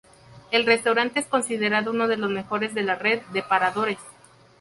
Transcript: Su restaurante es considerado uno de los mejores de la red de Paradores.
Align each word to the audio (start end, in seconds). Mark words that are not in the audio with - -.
Su 0.51 0.63
restaurante 0.65 1.19
es 1.19 1.27
considerado 1.27 1.91
uno 1.91 2.07
de 2.07 2.17
los 2.17 2.31
mejores 2.31 2.73
de 2.73 2.81
la 2.81 2.95
red 2.95 3.21
de 3.33 3.43
Paradores. 3.43 3.99